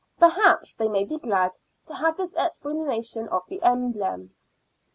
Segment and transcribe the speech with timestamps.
[0.17, 1.51] Perhaps they may be glad
[1.87, 4.33] to have his explanation of the emblem.